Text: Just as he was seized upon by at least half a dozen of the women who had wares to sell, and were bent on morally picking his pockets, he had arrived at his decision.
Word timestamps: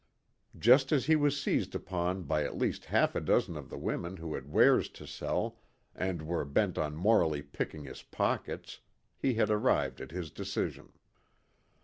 Just 0.57 0.91
as 0.91 1.05
he 1.05 1.15
was 1.15 1.39
seized 1.39 1.75
upon 1.75 2.23
by 2.23 2.43
at 2.43 2.57
least 2.57 2.85
half 2.85 3.13
a 3.13 3.21
dozen 3.21 3.55
of 3.55 3.69
the 3.69 3.77
women 3.77 4.17
who 4.17 4.33
had 4.33 4.51
wares 4.51 4.89
to 4.89 5.05
sell, 5.05 5.59
and 5.93 6.23
were 6.23 6.43
bent 6.43 6.75
on 6.79 6.95
morally 6.95 7.43
picking 7.43 7.83
his 7.83 8.01
pockets, 8.01 8.79
he 9.15 9.35
had 9.35 9.51
arrived 9.51 10.01
at 10.01 10.09
his 10.09 10.31
decision. 10.31 10.93